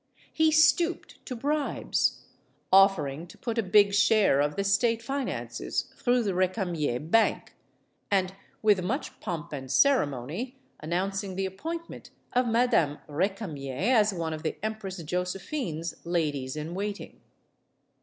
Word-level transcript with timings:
He 0.33 0.51
stooped 0.51 1.23
to 1.27 1.35
bribes; 1.35 2.23
offering 2.73 3.27
to 3.27 3.37
put 3.37 3.59
a 3.59 3.61
big 3.61 3.93
share 3.93 4.41
of 4.41 4.55
the 4.55 4.63
state 4.63 4.99
finances 4.99 5.93
through 5.95 6.23
the 6.23 6.33
Recamier 6.33 6.97
bank, 6.99 7.53
and, 8.09 8.33
with 8.63 8.83
much 8.83 9.19
pomp 9.19 9.53
and 9.53 9.69
ceremony, 9.69 10.57
announcing 10.79 11.35
the 11.35 11.45
appointment 11.45 12.09
of 12.33 12.47
Madame 12.47 12.97
Recamier 13.07 13.93
as 13.93 14.11
one 14.11 14.33
of 14.33 14.41
the 14.41 14.57
Empress 14.63 14.97
Josephine's 15.03 15.93
ladies 16.03 16.55
in 16.55 16.73
waiting. 16.73 17.21